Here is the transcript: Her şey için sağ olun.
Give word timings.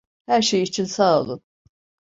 Her 0.27 0.41
şey 0.41 0.63
için 0.63 0.85
sağ 0.85 1.21
olun. 1.21 1.41